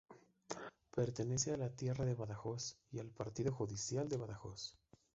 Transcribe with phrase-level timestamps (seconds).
[0.95, 4.75] Pertenece a la de Tierra de Badajoz y al Partido judicial de Badajoz.